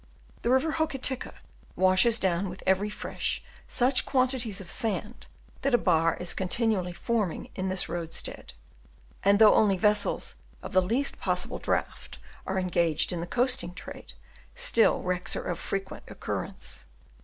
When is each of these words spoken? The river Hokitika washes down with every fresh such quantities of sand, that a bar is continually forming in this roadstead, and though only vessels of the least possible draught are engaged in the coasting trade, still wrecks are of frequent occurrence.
The 0.41 0.49
river 0.49 0.71
Hokitika 0.71 1.35
washes 1.75 2.17
down 2.17 2.49
with 2.49 2.63
every 2.65 2.89
fresh 2.89 3.43
such 3.67 4.03
quantities 4.03 4.59
of 4.59 4.71
sand, 4.71 5.27
that 5.61 5.75
a 5.75 5.77
bar 5.77 6.17
is 6.19 6.33
continually 6.33 6.91
forming 6.91 7.49
in 7.53 7.69
this 7.69 7.87
roadstead, 7.87 8.53
and 9.23 9.37
though 9.37 9.53
only 9.53 9.77
vessels 9.77 10.37
of 10.63 10.73
the 10.73 10.81
least 10.81 11.19
possible 11.19 11.59
draught 11.59 12.17
are 12.47 12.57
engaged 12.57 13.13
in 13.13 13.21
the 13.21 13.27
coasting 13.27 13.75
trade, 13.75 14.13
still 14.55 15.03
wrecks 15.03 15.35
are 15.35 15.43
of 15.43 15.59
frequent 15.59 16.05
occurrence. 16.07 16.85